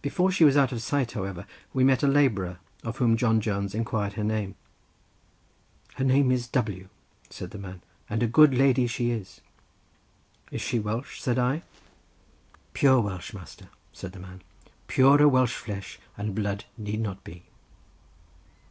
[0.00, 3.74] Before she was out of sight, however, we met a labourer, of whom John Jones
[3.74, 4.54] inquired her name.
[5.96, 6.88] "Her name is W—s,"
[7.28, 9.42] said the man, "and a good lady she is."
[10.50, 11.60] "Is she Welsh?" said I.
[12.72, 14.40] "Pure Welsh, master," said the man.
[14.86, 17.42] "Purer Welsh flesh and blood need not be."